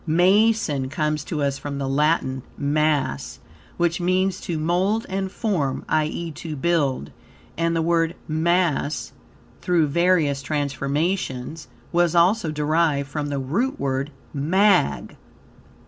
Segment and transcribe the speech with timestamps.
[0.07, 3.37] Mason comes to us from the Latin "mass,"
[3.77, 7.11] which means to mould and form, i.e., to build;
[7.55, 9.11] and the word "mass,"
[9.61, 15.17] through various transformations, was also derived from the root word "mag."